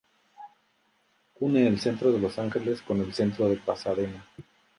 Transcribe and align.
Une 1.41 1.57
el 1.67 1.79
centro 1.79 2.11
de 2.11 2.17
Los 2.17 2.39
Ángeles 2.39 2.81
con 2.81 3.01
el 3.01 3.13
centro 3.13 3.47
de 3.49 3.57
Pasadena. 3.57 4.25